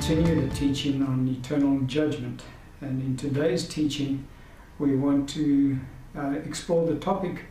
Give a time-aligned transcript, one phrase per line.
[0.00, 2.42] continue the teaching on eternal judgment.
[2.80, 4.26] And in today's teaching,
[4.78, 5.78] we want to
[6.16, 7.44] uh, explore the topic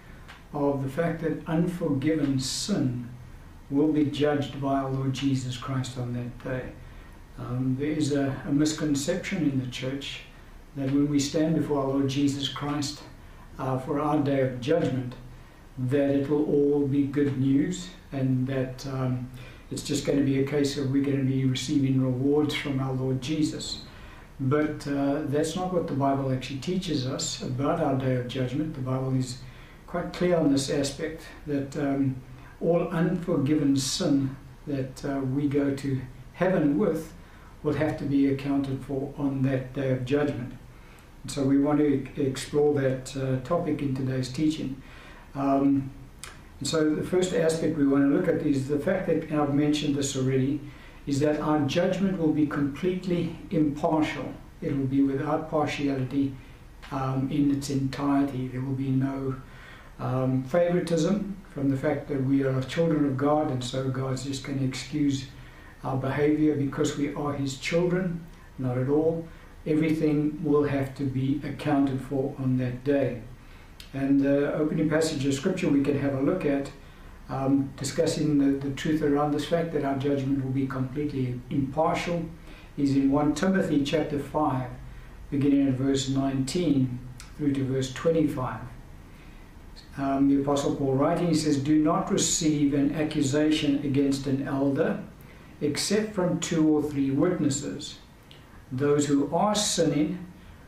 [0.52, 3.08] of the fact that unforgiven sin
[3.70, 6.72] will be judged by our Lord Jesus Christ on that day.
[7.38, 10.22] Um, there is a, a, misconception in the church
[10.76, 13.04] that when we stand before our Lord Jesus Christ
[13.60, 15.14] uh, for our day of judgment,
[15.78, 19.30] that it will all be good news and that um,
[19.72, 22.80] it's just going to be a case of we're going to be receiving rewards from
[22.80, 23.84] our Lord Jesus.
[24.40, 28.74] But uh, that's not what the Bible actually teaches us about our day of judgment.
[28.74, 29.40] The Bible is
[29.86, 32.16] quite clear on this aspect that um,
[32.62, 36.02] all unforgiven sin that uh, we go to
[36.34, 37.14] heaven with
[37.64, 40.54] will have to be accounted for on that day of judgment.
[41.28, 44.82] So we want to explore that uh, topic in today's teaching.
[45.36, 45.92] Um,
[46.60, 49.40] and so the first aspect we want to look at is the fact that, and
[49.40, 50.60] I've mentioned this already,
[51.08, 54.34] is that our judgment will be completely impartial.
[54.62, 56.36] It will be without partiality
[56.92, 58.50] um, in its entirety.
[58.50, 59.36] There will be no
[60.00, 64.44] um, favoritism from the fact that we are children of God, and so God's just
[64.44, 65.28] going to excuse
[65.84, 68.26] our behavior because we are His children.
[68.58, 69.26] Not at all.
[69.66, 73.22] Everything will have to be accounted for on that day.
[73.94, 76.72] And the opening passage of scripture we can have a look at,
[77.28, 82.26] um, discussing the, the truth around this fact that our judgment will be completely impartial,
[82.78, 84.70] is in 1 Timothy chapter 5,
[85.32, 87.00] beginning at verse 19
[87.38, 88.60] through to verse 25.
[89.98, 95.04] Um, the Apostle Paul writing, he says, Do not receive an accusation against an elder
[95.62, 97.98] except from two or three witnesses.
[98.72, 100.26] Those who are sinning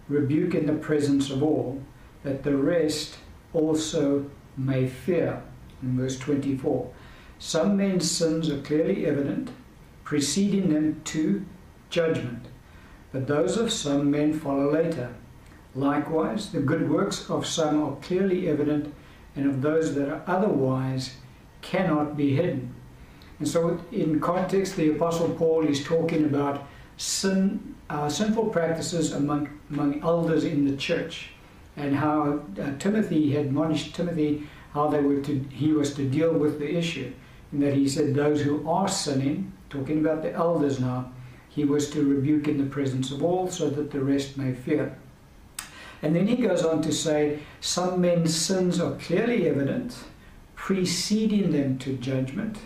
[0.10, 1.82] rebuke in the presence of all
[2.24, 3.18] that the rest
[3.54, 5.42] also may fear.
[5.82, 6.90] In verse 24,
[7.40, 9.50] some men's sins are clearly evident,
[10.04, 11.44] preceding them to
[11.90, 12.46] judgment,
[13.12, 15.14] but those of some men follow later.
[15.74, 18.94] Likewise, the good works of some are clearly evident,
[19.36, 21.16] and of those that are otherwise
[21.62, 22.74] cannot be hidden.
[23.40, 26.68] And so, in context, the Apostle Paul is talking about
[26.98, 31.32] sin, uh, sinful practices among, among elders in the church
[31.76, 36.34] and how uh, Timothy had admonished Timothy how they were to, he was to deal
[36.34, 37.12] with the issue.
[37.52, 41.12] And that he said, Those who are sinning, talking about the elders now,
[41.50, 44.98] he was to rebuke in the presence of all so that the rest may fear.
[46.02, 49.98] And then he goes on to say, Some men's sins are clearly evident,
[50.56, 52.60] preceding them to judgment,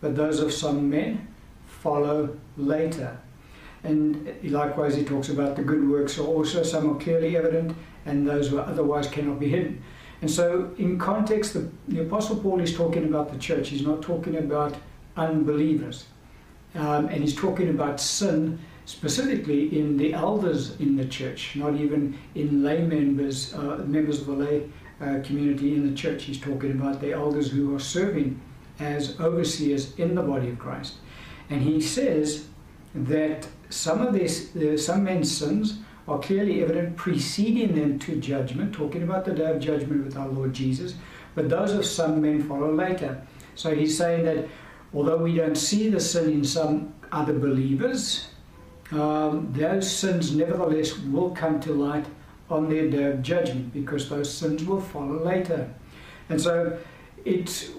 [0.00, 1.26] but those of some men
[1.66, 3.18] follow later.
[3.82, 8.26] And likewise, he talks about the good works are also some are clearly evident, and
[8.26, 9.82] those who otherwise cannot be hidden.
[10.20, 13.68] And so, in context, the, the Apostle Paul is talking about the church.
[13.68, 14.74] He's not talking about
[15.16, 16.06] unbelievers.
[16.74, 22.18] Um, and he's talking about sin specifically in the elders in the church, not even
[22.34, 24.68] in lay members, uh, members of the lay
[25.00, 26.24] uh, community in the church.
[26.24, 28.40] He's talking about the elders who are serving
[28.80, 30.94] as overseers in the body of Christ.
[31.50, 32.46] And he says
[32.94, 35.78] that some of these, uh, some men's sins
[36.08, 40.28] are clearly evident, preceding them to judgment, talking about the day of judgment with our
[40.28, 40.94] Lord Jesus,
[41.34, 43.22] but those of some men follow later.
[43.54, 44.48] So he's saying that
[44.94, 48.28] although we don't see the sin in some other believers,
[48.92, 52.06] um, those sins nevertheless will come to light
[52.50, 55.68] on their day of judgment because those sins will follow later.
[56.30, 56.78] And so
[57.24, 57.70] it's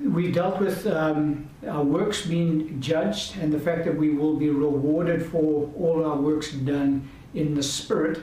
[0.00, 4.48] we dealt with um, our works being judged and the fact that we will be
[4.48, 8.22] rewarded for all our works done in the spirit.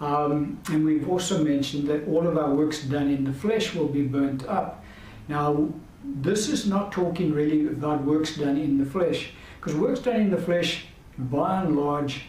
[0.00, 3.88] Um, and we've also mentioned that all of our works done in the flesh will
[3.88, 4.84] be burnt up.
[5.28, 5.68] Now,
[6.04, 10.30] this is not talking really about works done in the flesh, because works done in
[10.30, 10.86] the flesh,
[11.18, 12.26] by and large,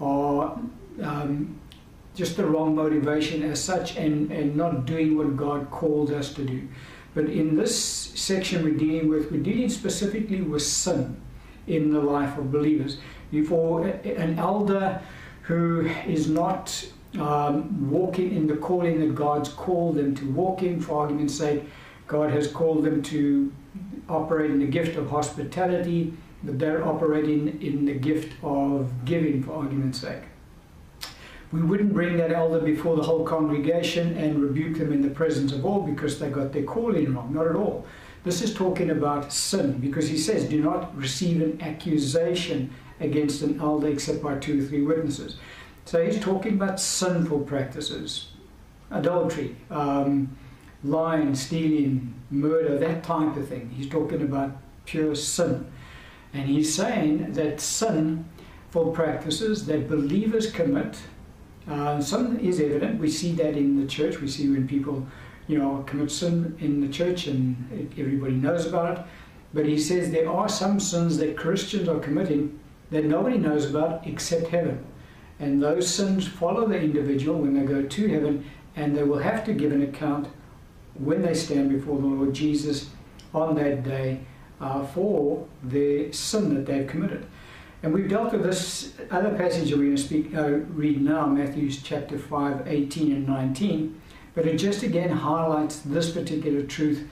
[0.00, 0.58] are
[1.02, 1.60] um,
[2.14, 6.44] just the wrong motivation as such and, and not doing what God called us to
[6.44, 6.66] do.
[7.14, 11.20] But in this section we're dealing with, we're dealing specifically with sin
[11.66, 12.98] in the life of believers.
[13.46, 15.00] For an elder
[15.42, 16.86] who is not
[17.18, 21.64] um, walking in the calling that God's called them to walk in, for argument's sake,
[22.06, 23.52] God has called them to
[24.08, 29.54] operate in the gift of hospitality, but they're operating in the gift of giving, for
[29.54, 30.22] argument's sake.
[31.52, 35.52] We wouldn't bring that elder before the whole congregation and rebuke them in the presence
[35.52, 37.34] of all because they got their calling wrong.
[37.34, 37.86] Not at all.
[38.24, 43.60] This is talking about sin because he says, Do not receive an accusation against an
[43.60, 45.36] elder except by two or three witnesses.
[45.86, 48.28] So he's talking about sinful practices,
[48.90, 50.36] adultery, um,
[50.84, 53.70] lying, stealing, murder, that type of thing.
[53.70, 55.66] He's talking about pure sin.
[56.32, 58.26] And he's saying that sin
[58.70, 60.96] sinful practices that believers commit.
[61.68, 63.00] Uh, some is evident.
[63.00, 64.20] We see that in the church.
[64.20, 65.06] We see when people,
[65.50, 69.04] you know, commit sin in the church, and everybody knows about it.
[69.52, 72.60] But he says there are some sins that Christians are committing
[72.90, 74.84] that nobody knows about except heaven.
[75.40, 79.44] And those sins follow the individual when they go to heaven, and they will have
[79.46, 80.28] to give an account
[80.94, 82.90] when they stand before the Lord Jesus
[83.34, 84.20] on that day
[84.60, 87.26] uh, for the sin that they've committed.
[87.82, 91.26] And we've dealt with this other passage that we're going to speak, uh, read now,
[91.26, 94.00] Matthew chapter 5, 18 and 19.
[94.34, 97.08] But it just again highlights this particular truth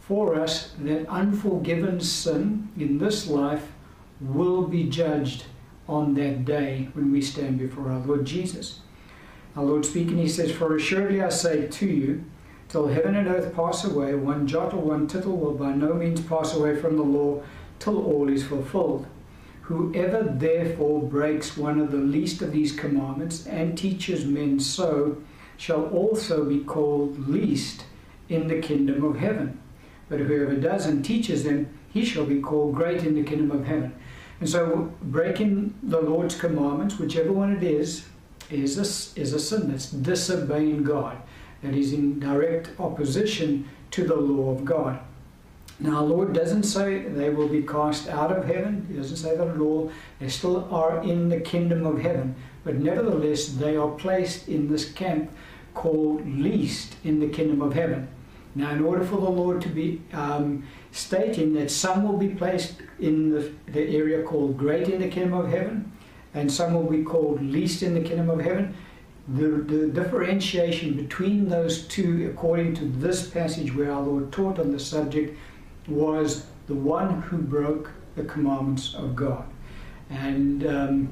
[0.00, 3.72] for us that unforgiven sin in this life
[4.20, 5.44] will be judged
[5.88, 8.80] on that day when we stand before our Lord Jesus.
[9.56, 12.24] Our Lord speaking, He says, For assuredly I say to you,
[12.68, 16.20] till heaven and earth pass away, one jot or one tittle will by no means
[16.20, 17.42] pass away from the law
[17.78, 19.06] till all is fulfilled.
[19.62, 25.16] Whoever therefore breaks one of the least of these commandments and teaches men so
[25.56, 27.84] shall also be called least
[28.28, 29.60] in the kingdom of heaven.
[30.08, 33.66] But whoever does and teaches them, he shall be called great in the kingdom of
[33.66, 33.94] heaven.
[34.40, 38.06] And so, breaking the Lord's commandments, whichever one it is,
[38.50, 39.70] is a, is a sin.
[39.70, 41.16] That's disobeying God.
[41.62, 45.00] That is in direct opposition to the law of God.
[45.78, 48.86] Now, Lord doesn't say they will be cast out of heaven.
[48.90, 49.90] He doesn't say that at all.
[50.18, 52.34] They still are in the kingdom of heaven.
[52.66, 55.30] But nevertheless, they are placed in this camp
[55.72, 58.08] called least in the kingdom of heaven.
[58.56, 62.82] Now, in order for the Lord to be um, stating that some will be placed
[62.98, 65.92] in the, the area called great in the kingdom of heaven,
[66.34, 68.74] and some will be called least in the kingdom of heaven,
[69.28, 74.72] the, the differentiation between those two, according to this passage where our Lord taught on
[74.72, 75.38] the subject,
[75.86, 79.44] was the one who broke the commandments of God.
[80.10, 81.08] And um,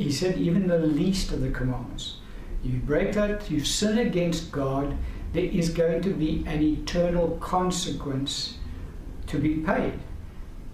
[0.00, 2.16] he said, even the least of the commandments.
[2.62, 4.96] You break that, you sin against God,
[5.32, 8.56] there is going to be an eternal consequence
[9.26, 9.98] to be paid.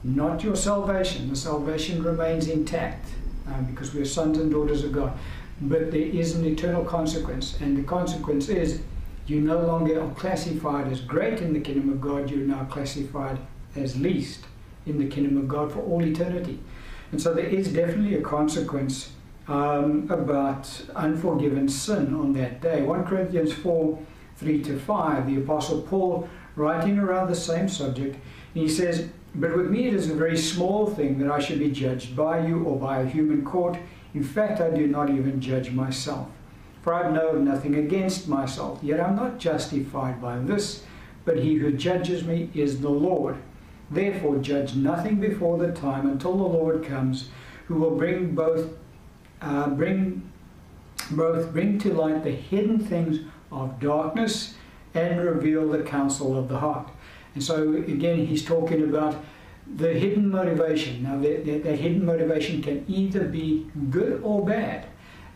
[0.02, 1.28] Not your salvation.
[1.28, 3.08] The salvation remains intact
[3.48, 5.12] um, because we're sons and daughters of God.
[5.60, 8.82] But there is an eternal consequence, and the consequence is
[9.26, 13.38] you no longer are classified as great in the kingdom of God, you're now classified
[13.74, 14.44] as least
[14.86, 16.60] in the kingdom of God for all eternity.
[17.10, 19.10] And so there is definitely a consequence
[19.48, 22.82] um, about unforgiven sin on that day.
[22.82, 23.98] 1 Corinthians 4
[24.36, 28.16] 3 to 5, the Apostle Paul, writing around the same subject,
[28.52, 31.70] he says, But with me it is a very small thing that I should be
[31.70, 33.78] judged by you or by a human court.
[34.14, 36.28] In fact, I do not even judge myself.
[36.82, 40.84] For I know nothing against myself, yet I'm not justified by this,
[41.24, 43.36] but he who judges me is the Lord.
[43.90, 47.28] Therefore, judge nothing before the time until the Lord comes,
[47.66, 48.70] who will bring both,
[49.40, 50.30] uh, bring
[51.10, 53.20] both bring to light the hidden things
[53.52, 54.54] of darkness
[54.94, 56.88] and reveal the counsel of the heart.
[57.34, 59.22] And so, again, he's talking about
[59.76, 61.02] the hidden motivation.
[61.02, 64.86] Now, that, that, hidden motivation can either be good or bad.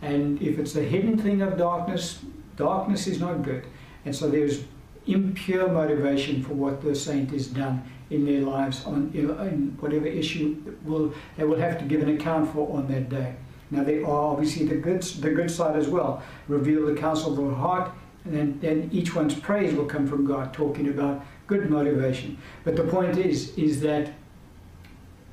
[0.01, 2.21] And if it's the hidden thing of darkness,
[2.57, 3.65] darkness is not good.
[4.05, 4.65] And so there's
[5.07, 10.57] impure motivation for what the saint has done in their lives on in whatever issue
[10.85, 13.35] will they will have to give an account for on that day.
[13.71, 16.23] Now there are obviously the good the good side as well.
[16.49, 17.93] Reveal the counsel of the heart
[18.25, 22.37] and then, then each one's praise will come from God, talking about good motivation.
[22.65, 24.13] But the point is, is that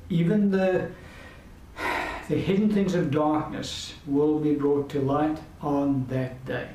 [0.08, 0.90] even the
[2.28, 6.68] the hidden things of darkness will be brought to light on that day.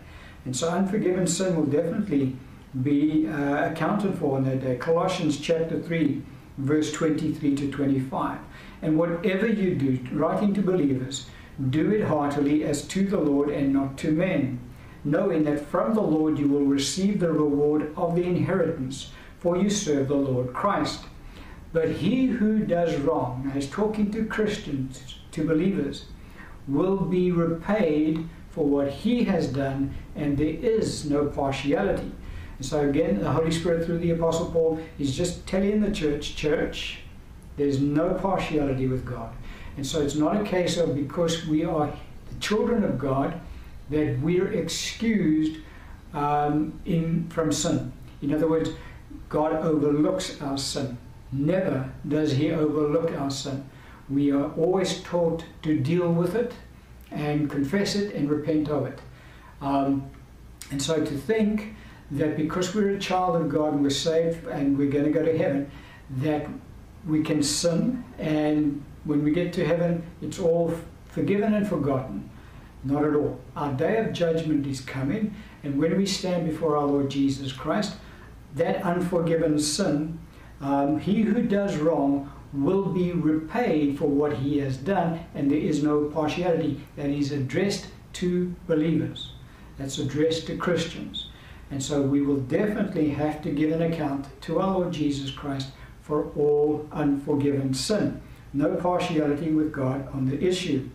[0.46, 2.36] And so unforgiven sin will definitely
[2.82, 4.78] be uh, accounted for on that day.
[4.78, 6.24] Colossians chapter 3,
[6.58, 8.40] verse 23 to 25.
[8.82, 11.28] And whatever you do, writing to believers,
[11.70, 14.60] do it heartily as to the Lord and not to men
[15.04, 19.70] knowing that from the Lord you will receive the reward of the inheritance, for you
[19.70, 21.04] serve the Lord Christ.
[21.74, 26.06] But he who does wrong, as talking to Christians, to believers,
[26.68, 32.12] will be repaid for what he has done, and there is no partiality.
[32.58, 36.36] And so again, the Holy Spirit through the Apostle Paul is just telling the church,
[36.36, 37.00] church,
[37.58, 39.34] there's no partiality with God.
[39.78, 41.92] And so it's not a case of because we are
[42.32, 43.40] the children of God,
[43.90, 45.60] that we're excused
[46.14, 47.92] um, in, from sin.
[48.22, 48.72] In other words,
[49.30, 50.98] God overlooks our sin.
[51.32, 53.68] Never does He overlook our sin.
[54.10, 56.54] We are always taught to deal with it
[57.12, 59.00] and confess it and repent of it.
[59.62, 60.10] Um,
[60.72, 61.76] and so to think
[62.12, 65.24] that because we're a child of God and we're saved and we're going to go
[65.24, 65.70] to heaven,
[66.18, 66.48] that
[67.08, 70.74] we can sin and when we get to heaven, it's all
[71.10, 72.30] forgiven and forgotten.
[72.84, 73.40] Not at all.
[73.56, 77.96] Our day of judgment is coming, and when we stand before our Lord Jesus Christ,
[78.56, 80.20] that unforgiven sin,
[80.62, 85.58] um, he who does wrong will be repaid for what he has done, and there
[85.58, 89.34] is no partiality that is addressed to believers.
[89.78, 91.30] That's addressed to Christians.
[91.72, 95.70] And so we will definitely have to give an account to our Lord Jesus Christ
[96.02, 98.22] for all unforgiven sin.
[98.54, 100.90] No partiality with God on the issue.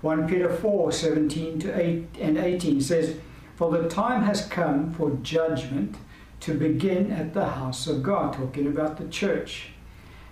[0.00, 3.16] 1 Peter 4 17 to 8 and 18 says,
[3.56, 5.96] For the time has come for judgment
[6.40, 9.68] to begin at the house of God, talking about the church.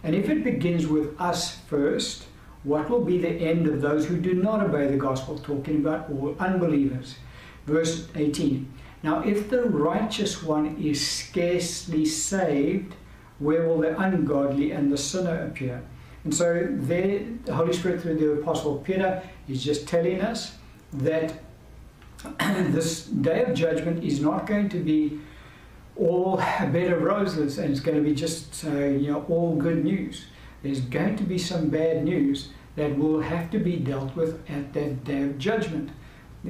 [0.02, 2.26] And if it begins with us first,
[2.64, 5.38] what will be the end of those who do not obey the gospel?
[5.38, 7.16] Talking about all unbelievers.
[7.66, 8.70] Verse 18.
[9.02, 12.94] Now, if the righteous one is scarcely saved,
[13.38, 15.82] where will the ungodly and the sinner appear?
[16.24, 20.56] And so, there, the Holy Spirit, through the Apostle Peter, is just telling us
[20.92, 21.34] that
[22.38, 25.20] this day of judgment is not going to be
[25.96, 29.56] all a bed of roses and it's going to be just uh, you know all
[29.56, 30.26] good news.
[30.62, 34.72] There's going to be some bad news that will have to be dealt with at
[34.72, 35.90] that day of judgment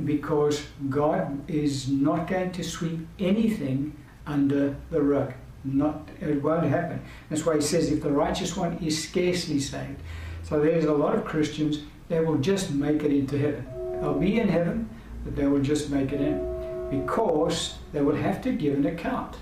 [0.04, 5.32] because God is not going to sweep anything under the rug.
[5.64, 7.02] Not it won't happen.
[7.28, 10.00] That's why he says if the righteous one is scarcely saved.
[10.42, 13.66] So there's a lot of Christians that will just make it into heaven.
[14.00, 14.90] They'll be in heaven,
[15.24, 16.52] but they will just make it in
[16.90, 19.36] because they will have to give an account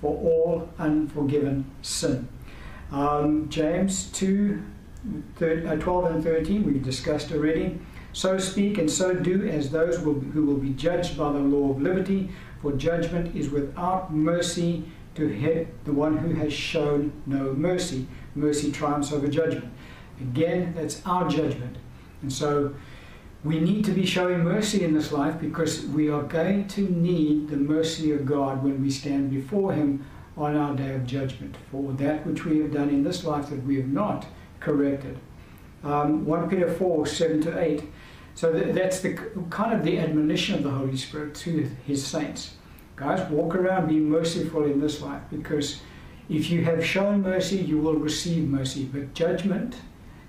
[0.00, 2.28] for all unforgiven sin.
[2.90, 4.62] Um, James 2
[5.40, 7.78] uh, 12 and 13, we've discussed already.
[8.12, 11.70] So speak and so do as those will, who will be judged by the law
[11.70, 12.30] of liberty,
[12.62, 14.84] for judgment is without mercy
[15.16, 18.06] to hit the one who has shown no mercy.
[18.34, 19.72] Mercy triumphs over judgment.
[20.20, 21.76] Again, that's our judgment.
[22.22, 22.74] And so
[23.44, 27.48] we need to be showing mercy in this life because we are going to need
[27.48, 30.04] the mercy of God when we stand before Him
[30.36, 33.62] on our day of judgment for that which we have done in this life that
[33.64, 34.26] we have not
[34.60, 35.18] corrected.
[35.82, 37.84] Um, 1 Peter 4 7 to 8.
[38.34, 39.14] So that's the
[39.48, 42.56] kind of the admonition of the Holy Spirit to His saints.
[42.96, 45.80] Guys, walk around, be merciful in this life because
[46.30, 48.84] if you have shown mercy, you will receive mercy.
[48.84, 49.76] But judgment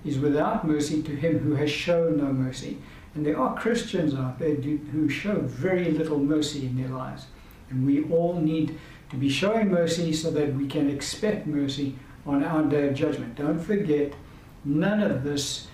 [0.03, 2.77] is without mercy to him who has shown no mercy.
[3.15, 7.27] And there are Christians out there who show very little mercy in their lives.
[7.69, 8.77] And we all need
[9.09, 11.95] to be showing mercy so that we can expect mercy
[12.25, 13.35] on our day of judgment.
[13.35, 14.13] Don't forget,
[14.65, 15.67] none of this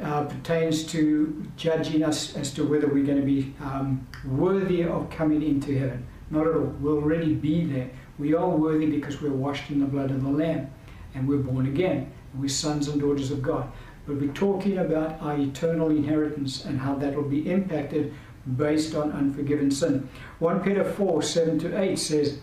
[0.00, 5.08] uh, pertains to judging us as to whether we're going to be um, worthy of
[5.08, 6.06] coming into heaven.
[6.30, 6.74] Not at all.
[6.80, 7.90] We'll already be there.
[8.18, 10.70] We are worthy because we're washed in the blood of the Lamb
[11.14, 12.12] and we're born again.
[12.32, 13.70] And we're sons and daughters of God.
[14.06, 18.14] But We'll be talking about our eternal inheritance and how that will be impacted
[18.56, 20.08] based on unforgiven sin.
[20.38, 22.38] 1 Peter 4 7 to 8 says,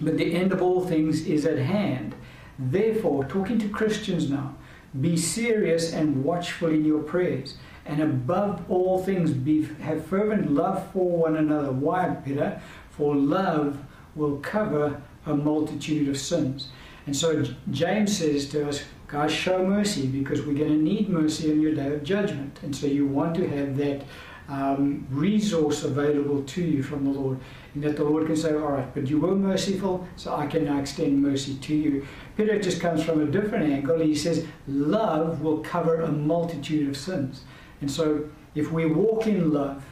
[0.00, 2.14] But the end of all things is at hand.
[2.58, 4.54] Therefore, talking to Christians now,
[5.00, 7.56] be serious and watchful in your prayers.
[7.86, 11.72] And above all things, be, have fervent love for one another.
[11.72, 12.60] Why, Peter?
[12.92, 13.78] For love
[14.14, 16.68] will cover a multitude of sins.
[17.06, 21.50] And so James says to us, God, show mercy because we're going to need mercy
[21.50, 22.58] on your day of judgment.
[22.62, 24.04] And so you want to have that
[24.48, 27.38] um, resource available to you from the Lord.
[27.74, 30.64] And that the Lord can say, All right, but you were merciful, so I can
[30.64, 32.06] now extend mercy to you.
[32.36, 33.98] Peter just comes from a different angle.
[33.98, 37.44] He says, Love will cover a multitude of sins.
[37.80, 39.84] And so if we walk in love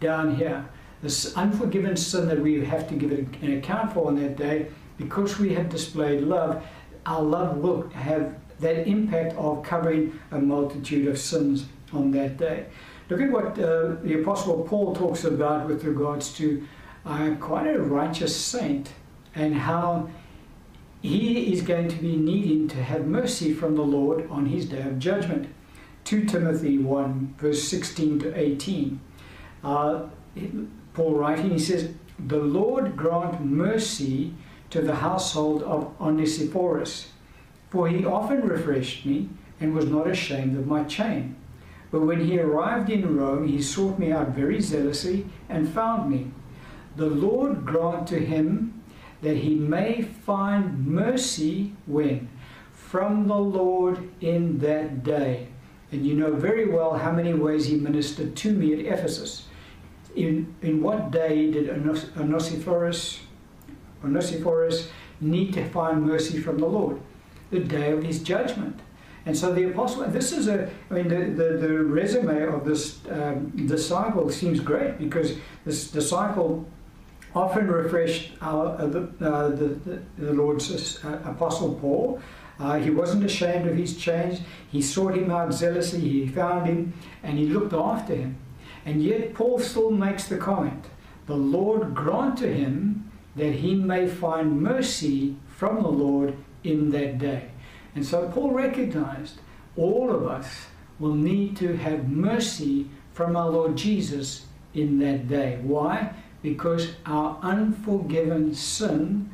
[0.00, 0.66] down here,
[1.02, 4.66] this unforgiven sin that we have to give an account for on that day,
[4.98, 6.62] because we have displayed love,
[7.04, 12.66] our love will have that impact of covering a multitude of sins on that day.
[13.08, 16.66] Look at what uh, the Apostle Paul talks about with regards to
[17.04, 18.92] uh, quite a righteous saint
[19.34, 20.08] and how
[21.02, 24.82] he is going to be needing to have mercy from the Lord on his day
[24.82, 25.48] of judgment.
[26.04, 29.00] 2 Timothy 1, verse 16 to 18.
[29.66, 30.08] Uh,
[30.94, 34.32] Paul writing, he says, The Lord grant mercy
[34.70, 37.08] to the household of Onesiphorus
[37.70, 39.28] for he often refreshed me
[39.60, 41.36] and was not ashamed of my chain.
[41.90, 46.30] But when he arrived in Rome, he sought me out very zealously and found me.
[46.96, 48.82] The Lord grant to him
[49.22, 52.28] that he may find mercy when?
[52.72, 55.48] From the Lord in that day.
[55.92, 59.46] And you know very well how many ways he ministered to me at Ephesus.
[60.16, 63.20] In, in what day did Onesiphorus
[65.20, 67.00] need to find mercy from the Lord?
[67.50, 68.80] the day of his judgment.
[69.24, 73.00] And so the apostle, this is a, I mean, the, the, the resume of this
[73.10, 76.64] um, disciple seems great because this disciple
[77.34, 82.20] often refreshed our, uh, the, uh, the, the, Lord's uh, apostle Paul.
[82.58, 84.40] Uh, he wasn't ashamed of his change.
[84.70, 86.00] He sought him out zealously.
[86.00, 88.38] He found him and he looked after him.
[88.86, 90.86] And yet Paul still makes the comment,
[91.26, 97.18] the Lord grant to him that he may find mercy from the Lord in that
[97.18, 97.50] day.
[97.94, 99.40] And so Paul recognized
[99.76, 100.66] all of us
[100.98, 105.58] will need to have mercy from our Lord Jesus in that day.
[105.62, 106.12] Why?
[106.42, 109.28] Because our unforgiven sin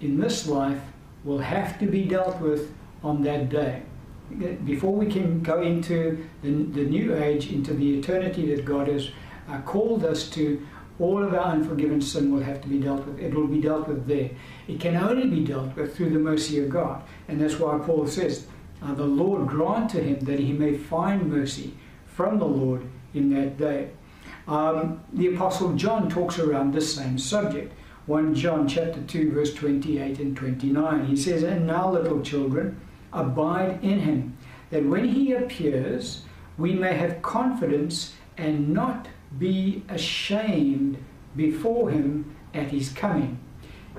[0.00, 0.80] in this life
[1.24, 3.82] will have to be dealt with on that day.
[4.64, 9.10] Before we can go into the, the new age, into the eternity that God has
[9.48, 10.66] uh, called us to,
[11.00, 13.18] all of our unforgiven sin will have to be dealt with.
[13.18, 14.30] It will be dealt with there.
[14.68, 17.02] It can only be dealt with through the mercy of God.
[17.26, 18.46] And that's why Paul says,
[18.82, 21.74] uh, The Lord grant to him that he may find mercy
[22.06, 22.82] from the Lord
[23.14, 23.90] in that day.
[24.46, 27.72] Um, the Apostle John talks around this same subject.
[28.06, 31.06] 1 John chapter 2 verse 28 and 29.
[31.06, 32.80] He says, And now little children,
[33.12, 34.36] abide in him,
[34.70, 36.24] that when he appears,
[36.58, 40.98] we may have confidence and not be ashamed
[41.36, 43.38] before him at his coming.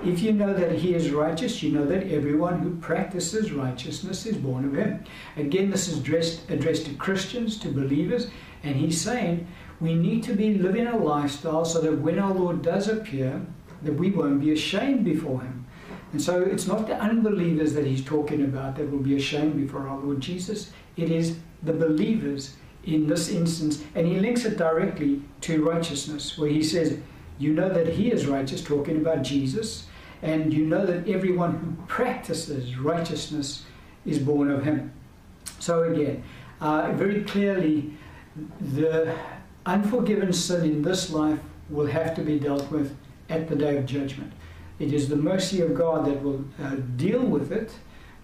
[0.03, 4.37] If you know that he is righteous, you know that everyone who practices righteousness is
[4.37, 5.03] born of him.
[5.37, 8.29] Again, this is addressed, addressed to Christians, to believers,
[8.63, 9.47] and he's saying
[9.79, 13.41] we need to be living a lifestyle so that when our Lord does appear,
[13.83, 15.60] that we won't be ashamed before him.
[16.11, 19.87] And so it's not the unbelievers that he's talking about that will be ashamed before
[19.87, 20.71] our Lord Jesus.
[20.97, 26.49] It is the believers in this instance, and he links it directly to righteousness, where
[26.49, 26.97] he says,
[27.37, 29.85] You know that he is righteous, talking about Jesus,
[30.21, 33.63] and you know that everyone who practices righteousness
[34.05, 34.91] is born of him.
[35.59, 36.23] So, again,
[36.59, 37.93] uh, very clearly,
[38.59, 39.15] the
[39.65, 42.95] unforgiven sin in this life will have to be dealt with
[43.29, 44.33] at the day of judgment.
[44.81, 47.71] It is the mercy of God that will uh, deal with it,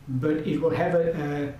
[0.08, 1.54] but it will have a, a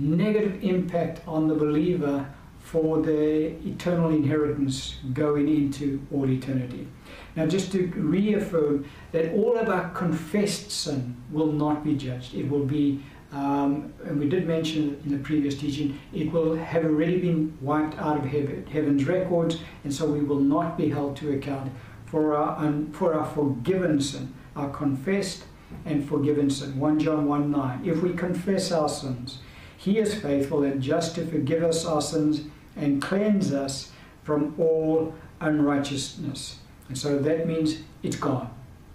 [0.00, 2.26] negative impact on the believer
[2.58, 6.88] for their eternal inheritance going into all eternity.
[7.36, 12.34] Now, just to reaffirm that all of our confessed sin will not be judged.
[12.34, 16.86] It will be, um, and we did mention in the previous teaching, it will have
[16.86, 21.18] already been wiped out of heaven, heaven's records, and so we will not be held
[21.18, 21.70] to account
[22.10, 25.44] for our, um, for our forgiven sin, our confessed
[25.84, 26.78] and forgiven sin.
[26.78, 27.82] 1 John 1 9.
[27.84, 29.38] If we confess our sins,
[29.76, 32.42] he is faithful and just to forgive us our sins
[32.76, 33.92] and cleanse us
[34.22, 36.58] from all unrighteousness.
[36.88, 38.52] And so that means it's gone.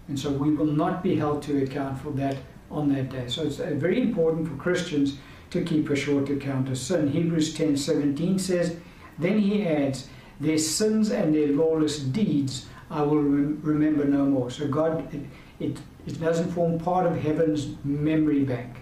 [0.08, 2.38] And so we will not be held to account for that
[2.70, 3.28] on that day.
[3.28, 5.18] So it's very important for Christians
[5.52, 7.08] to keep a short account of sin.
[7.08, 8.76] Hebrews 10 17 says,
[9.20, 14.52] Then he adds, Their sins and their lawless deeds I will rem- remember no more.
[14.52, 15.22] So God, it,
[15.60, 18.78] it, it doesn't form part of heaven's memory bank.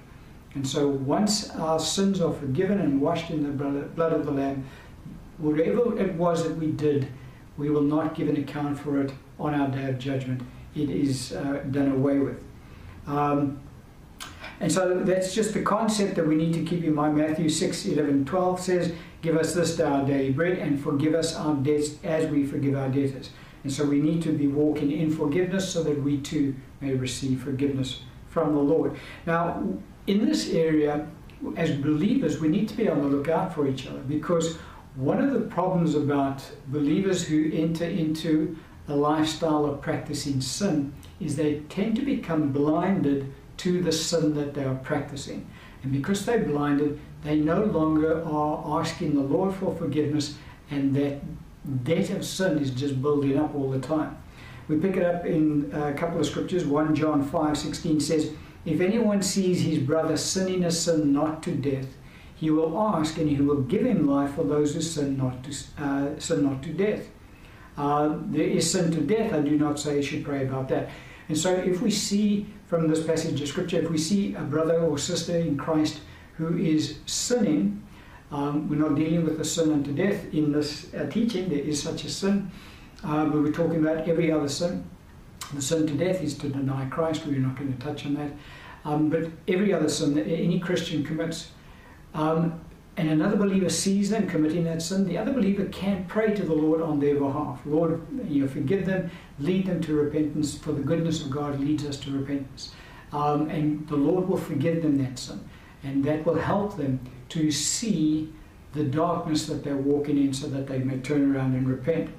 [0.53, 4.65] And so once our sins are forgiven and washed in the blood of the Lamb,
[5.37, 7.07] whatever it was that we did,
[7.57, 10.41] we will not give an account for it on our day of judgment.
[10.75, 12.43] It is uh, done away with.
[13.07, 13.61] Um,
[14.59, 17.17] and so that's just the concept that we need to keep in mind.
[17.17, 21.35] Matthew 6, 11, 12 says, Give us this day our daily bread and forgive us
[21.35, 23.29] our debts as we forgive our debtors.
[23.63, 27.43] And so we need to be walking in forgiveness so that we too may receive
[27.43, 28.97] forgiveness from the Lord.
[29.25, 29.63] Now,
[30.07, 31.07] in this area,
[31.55, 34.57] as believers, we need to be on the lookout for each other because
[34.95, 41.35] one of the problems about believers who enter into a lifestyle of practicing sin is
[41.35, 45.47] they tend to become blinded to the sin that they are practicing.
[45.83, 50.35] And because they're blinded, they no longer are asking the Lord for forgiveness,
[50.69, 51.21] and that
[51.83, 54.17] debt of sin is just building up all the time.
[54.67, 56.65] We pick it up in a couple of scriptures.
[56.65, 58.31] 1 John 5 16 says,
[58.65, 61.87] If anyone sees his brother sinning a sin not to death,
[62.35, 65.83] he will ask and he will give him life for those who sin not to,
[65.83, 67.09] uh, sin not to death.
[67.77, 69.33] Uh, there is sin to death.
[69.33, 70.89] I do not say you should pray about that.
[71.29, 74.79] And so, if we see from this passage of scripture, if we see a brother
[74.79, 76.01] or sister in Christ
[76.37, 77.80] who is sinning,
[78.31, 81.49] um, we're not dealing with the sin unto death in this uh, teaching.
[81.49, 82.49] There is such a sin,
[83.03, 84.89] uh, but we're talking about every other sin.
[85.53, 87.25] The sin to death is to deny Christ.
[87.25, 88.31] We're not going to touch on that.
[88.85, 91.51] Um, but every other sin that any Christian commits
[92.13, 92.59] um,
[92.97, 96.53] and another believer sees them committing that sin, the other believer can pray to the
[96.53, 97.61] Lord on their behalf.
[97.65, 101.85] Lord, you know, forgive them, lead them to repentance, for the goodness of God leads
[101.85, 102.73] us to repentance.
[103.13, 105.39] Um, and the Lord will forgive them that sin.
[105.83, 108.31] And that will help them to see
[108.73, 112.09] the darkness that they're walking in so that they may turn around and repent.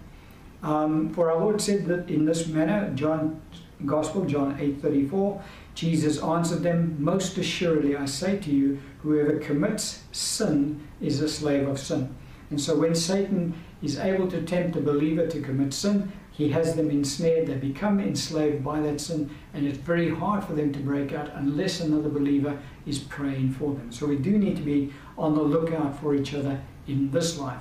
[0.62, 3.40] Um, for our Lord said that in this manner, John
[3.85, 5.42] Gospel, John 8:34,
[5.75, 11.66] Jesus answered them, Most assuredly I say to you, whoever commits sin is a slave
[11.66, 12.14] of sin.
[12.51, 16.75] And so when Satan is able to tempt a believer to commit sin, he has
[16.75, 20.79] them ensnared, they become enslaved by that sin, and it's very hard for them to
[20.81, 23.92] break out unless another believer is praying for them.
[23.92, 27.61] So we do need to be on the lookout for each other in this life.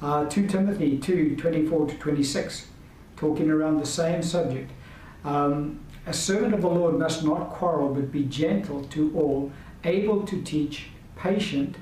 [0.00, 2.68] Uh, 2 Timothy 2 24 to 26,
[3.16, 4.70] talking around the same subject.
[5.24, 9.50] Um, a servant of the Lord must not quarrel, but be gentle to all,
[9.82, 11.76] able to teach, patient,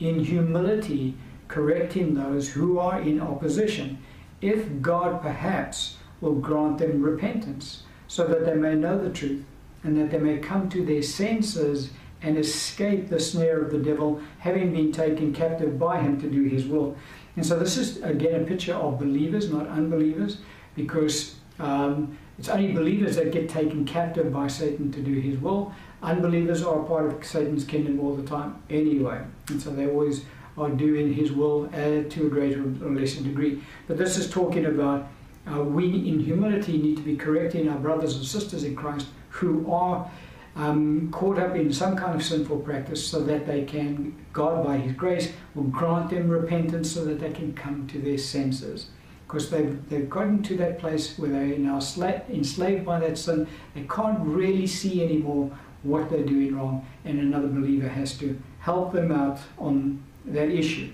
[0.00, 1.14] in humility,
[1.46, 3.98] correcting those who are in opposition,
[4.40, 9.44] if God perhaps will grant them repentance, so that they may know the truth,
[9.84, 11.90] and that they may come to their senses
[12.22, 16.44] and escape the snare of the devil, having been taken captive by him to do
[16.44, 16.96] his will.
[17.36, 20.38] And so, this is again a picture of believers, not unbelievers,
[20.74, 25.72] because um, it's only believers that get taken captive by Satan to do his will.
[26.02, 29.22] Unbelievers are a part of Satan's kingdom all the time anyway.
[29.48, 30.24] And so, they always
[30.60, 33.62] are doing his will uh, to a greater or lesser degree.
[33.86, 35.08] But this is talking about
[35.50, 39.70] uh, we in humility need to be correcting our brothers and sisters in Christ who
[39.72, 40.10] are
[40.56, 44.76] um, caught up in some kind of sinful practice so that they can, God by
[44.78, 48.90] His grace, will grant them repentance so that they can come to their senses.
[49.26, 53.46] Because they've, they've gotten to that place where they are now enslaved by that sin.
[53.74, 58.92] They can't really see anymore what they're doing wrong, and another believer has to help
[58.92, 60.90] them out on that issue.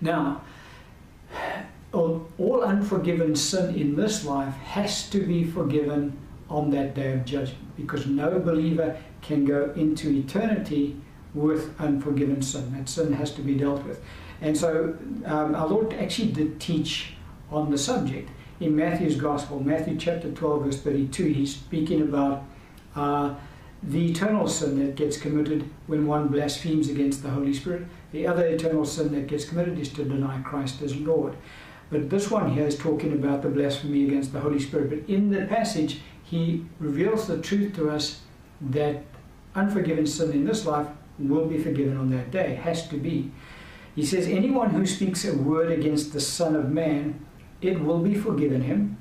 [0.00, 0.42] Now,
[1.92, 6.16] all unforgiven sin in this life has to be forgiven
[6.50, 10.96] on that day of judgment because no believer can go into eternity
[11.32, 12.72] with unforgiven sin.
[12.76, 14.00] That sin has to be dealt with.
[14.40, 17.14] And so um, our Lord actually did teach
[17.50, 21.24] on the subject in Matthew's Gospel, Matthew chapter 12, verse 32.
[21.24, 22.44] He's speaking about
[22.94, 23.34] uh,
[23.82, 27.86] the eternal sin that gets committed when one blasphemes against the Holy Spirit.
[28.14, 31.36] The other eternal sin that gets committed is to deny Christ as Lord.
[31.90, 34.90] But this one here is talking about the blasphemy against the Holy Spirit.
[34.90, 38.20] But in the passage, he reveals the truth to us
[38.60, 39.02] that
[39.56, 40.86] unforgiven sin in this life
[41.18, 43.32] will be forgiven on that day, has to be.
[43.96, 47.18] He says, Anyone who speaks a word against the Son of Man,
[47.60, 48.96] it will be forgiven him.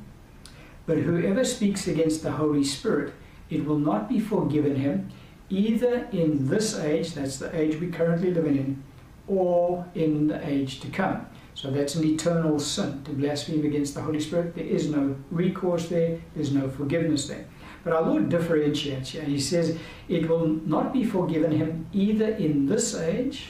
[0.88, 3.14] But whoever speaks against the Holy Spirit,
[3.52, 5.12] it will not be forgiven him,
[5.52, 8.82] either in this age, that's the age we currently live in,
[9.28, 11.26] or in the age to come.
[11.56, 14.56] So that's an eternal sin to blaspheme against the Holy Spirit.
[14.56, 17.46] There is no recourse there, there's no forgiveness there.
[17.84, 19.24] But our Lord differentiates here.
[19.24, 23.50] He says it will not be forgiven him either in this age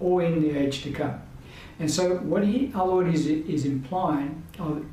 [0.00, 1.20] or in the age to come.
[1.78, 4.42] And so what he, our Lord is, is implying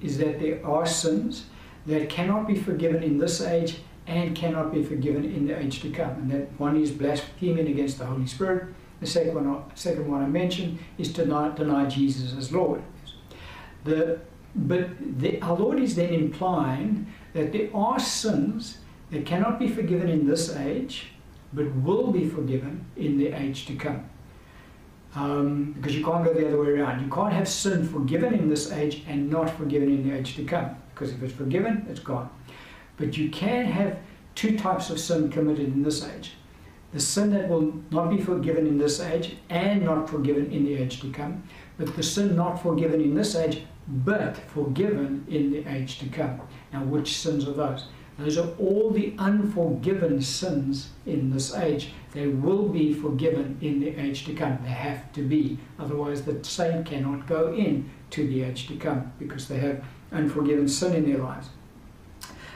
[0.02, 1.46] is that there are sins
[1.88, 5.90] that cannot be forgiven in this age and cannot be forgiven in the age to
[5.90, 6.12] come.
[6.12, 8.68] And that one is blaspheming against the Holy Spirit
[9.00, 12.82] the second one, second one I mentioned is to not deny Jesus as Lord.
[13.84, 14.20] The,
[14.56, 18.80] but the, our Lord is then implying that there are sins
[19.12, 21.08] that cannot be forgiven in this age,
[21.54, 24.10] but will be forgiven in the age to come.
[25.14, 27.02] Um, because you can't go the other way around.
[27.02, 30.44] You can't have sin forgiven in this age and not forgiven in the age to
[30.44, 30.76] come.
[30.94, 32.30] Because if it's forgiven, it's gone.
[32.98, 34.00] But you can have
[34.36, 36.34] two types of sin committed in this age
[36.96, 40.76] the sin that will not be forgiven in this age and not forgiven in the
[40.76, 41.44] age to come,
[41.78, 46.40] but the sin not forgiven in this age but forgiven in the age to come.
[46.72, 47.88] Now, which sins are those?
[48.18, 51.92] Those are all the unforgiven sins in this age.
[52.14, 54.58] They will be forgiven in the age to come.
[54.64, 55.60] They have to be.
[55.78, 60.70] Otherwise, the saint cannot go in to the age to come because they have unforgiven
[60.70, 61.50] sin in their lives.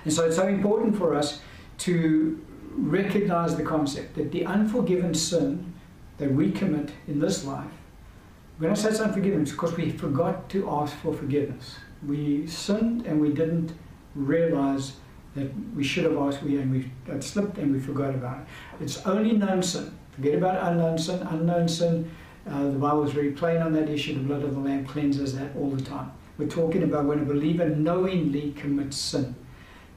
[0.06, 1.42] And so it's so important for us
[1.80, 2.40] to
[2.76, 5.74] recognize the concept that the unforgiven sin
[6.18, 7.72] that we commit in this life,
[8.58, 11.78] when I say it's unforgiven, it's because we forgot to ask for forgiveness.
[12.06, 13.74] We sinned and we didn't
[14.16, 14.94] realize
[15.36, 18.84] that we should have asked, we and we had slipped and we forgot about it.
[18.84, 19.98] It's only known sin.
[20.12, 21.22] Forget about unknown sin.
[21.22, 22.12] Unknown sin,
[22.50, 24.16] uh, the Bible is very plain on that issue.
[24.16, 26.12] The blood of the Lamb cleanses that all the time.
[26.38, 29.36] We're talking about when a believer knowingly commits sin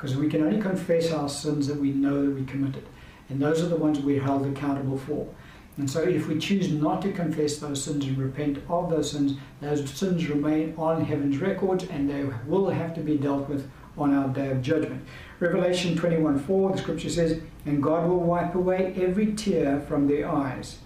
[0.03, 2.85] because we can only confess our sins that we know that we committed.
[3.29, 5.29] And those are the ones we're held accountable for.
[5.77, 9.35] And so if we choose not to confess those sins and repent of those sins,
[9.61, 14.13] those sins remain on heaven's records and they will have to be dealt with on
[14.13, 15.05] our day of judgment.
[15.39, 20.29] Revelation 21 4, the scripture says, And God will wipe away every tear from their
[20.29, 20.79] eyes.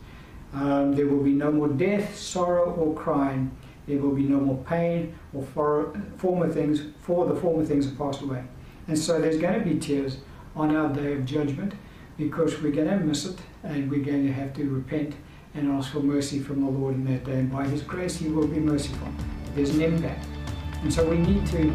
[0.52, 3.50] Um, there will be no more death, sorrow, or crying.
[3.86, 7.96] There will be no more pain or for, former things, for the former things have
[7.96, 8.44] passed away.
[8.88, 10.18] And so there's going to be tears
[10.54, 11.74] on our day of judgment
[12.16, 15.14] because we're going to miss it and we're going to have to repent
[15.54, 17.40] and ask for mercy from the Lord in that day.
[17.40, 19.08] And by His grace, He will be merciful.
[19.54, 20.26] There's an impact.
[20.82, 21.72] And so we need to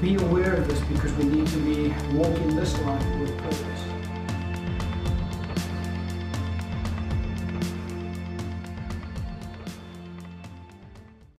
[0.00, 3.41] be aware of this because we need to be walking this life with.